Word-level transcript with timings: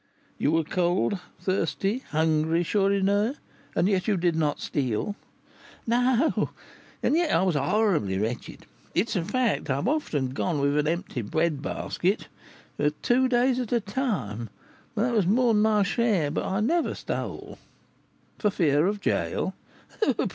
"You 0.39 0.51
were 0.53 0.63
cold, 0.63 1.19
thirsty, 1.39 1.99
hungry, 2.09 2.63
Chourineur, 2.63 3.35
and 3.75 3.87
yet 3.87 4.07
you 4.07 4.17
did 4.17 4.35
not 4.35 4.59
steal?" 4.59 5.15
"No; 5.85 6.49
and 7.03 7.15
yet 7.15 7.31
I 7.31 7.43
was 7.43 7.53
horribly 7.53 8.17
wretched. 8.17 8.65
It's 8.95 9.15
a 9.15 9.23
fact, 9.23 9.65
that 9.65 9.73
I 9.73 9.75
have 9.75 9.87
often 9.87 10.29
gone 10.31 10.59
with 10.59 10.75
an 10.75 10.87
empty 10.87 11.21
bread 11.21 11.61
basket 11.61 12.29
(fasted) 12.77 12.95
for 12.95 13.03
two 13.03 13.27
days 13.29 13.59
at 13.59 13.71
a 13.71 13.79
time: 13.79 14.49
that 14.95 15.13
was 15.13 15.27
more 15.27 15.53
than 15.53 15.61
my 15.61 15.83
share; 15.83 16.31
but 16.31 16.45
I 16.45 16.61
never 16.61 16.95
stole." 16.95 17.59
"For 18.39 18.49
fear 18.49 18.87
of 18.87 18.95
a 18.95 18.99
gaol?" 19.07 19.53